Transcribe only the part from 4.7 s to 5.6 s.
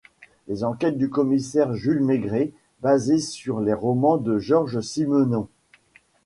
Simenon.